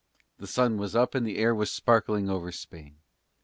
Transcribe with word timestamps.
The 0.39 0.47
sun 0.47 0.77
was 0.79 0.95
up 0.95 1.13
and 1.13 1.27
the 1.27 1.37
air 1.37 1.53
was 1.53 1.69
sparkling 1.71 2.27
over 2.27 2.51
Spain. 2.51 2.97